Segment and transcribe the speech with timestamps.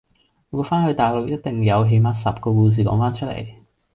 [0.49, 3.53] 每個番去大陸一定有起碼十個故事講番出嚟